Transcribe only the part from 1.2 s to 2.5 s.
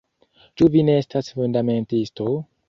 fundamentisto?